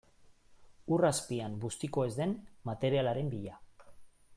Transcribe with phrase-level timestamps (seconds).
[0.95, 2.35] Ur azpian bustiko ez den
[2.71, 3.59] materialaren bila.